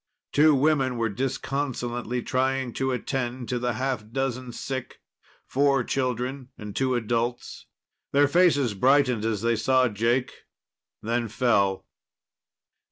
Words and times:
Two 0.31 0.55
women 0.55 0.97
were 0.97 1.09
disconsolately 1.09 2.23
trying 2.23 2.73
to 2.73 2.91
attend 2.91 3.47
to 3.49 3.59
the 3.59 3.73
half 3.73 4.03
dozen 4.09 4.51
sick 4.51 4.99
four 5.45 5.83
children 5.83 6.49
and 6.57 6.75
two 6.75 6.95
adults. 6.95 7.67
Their 8.11 8.27
faces 8.27 8.73
brightened 8.73 9.25
as 9.25 9.43
they 9.43 9.55
saw 9.55 9.89
Jake, 9.89 10.31
then 11.03 11.27
fell. 11.27 11.85